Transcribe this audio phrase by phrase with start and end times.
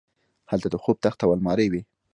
[0.51, 1.81] هلته د خوب تخت او المارۍ وې